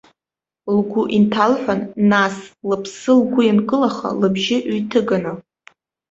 Лгәы 0.75 1.03
инҭалҳәан, 1.17 1.81
нас, 2.09 2.35
лыԥсы 2.69 3.11
лгәы 3.19 3.41
ианкылаха, 3.45 4.09
лыбжьы 4.21 4.57
ҩҭыганы. 4.77 5.31